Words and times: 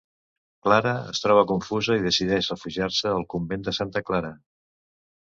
Clara 0.67 0.93
es 1.11 1.19
troba 1.25 1.43
confusa, 1.51 1.97
i 1.99 2.03
decideix 2.05 2.49
refugiar-se 2.53 3.13
al 3.19 3.27
convent 3.35 3.67
de 3.69 3.75
Santa 3.81 4.03
Clara. 4.09 4.33